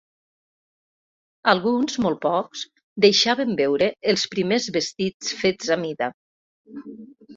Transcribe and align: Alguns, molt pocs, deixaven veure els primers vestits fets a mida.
Alguns, 1.53 1.97
molt 2.05 2.19
pocs, 2.23 2.63
deixaven 3.07 3.53
veure 3.61 3.91
els 4.15 4.25
primers 4.33 4.67
vestits 4.79 5.33
fets 5.43 5.75
a 5.77 5.83
mida. 5.87 6.11